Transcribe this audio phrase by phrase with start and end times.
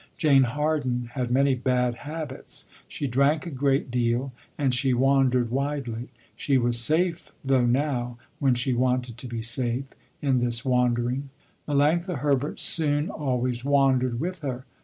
[0.17, 2.65] Jane Harden had many bad habits.
[2.87, 6.09] She drank a great deal, and she wandered widely.
[6.35, 9.85] She was safe though now, when she wanted to be safe,
[10.19, 11.29] in this wandering.
[11.67, 14.65] Melanctha Herbert soon always wandered with her.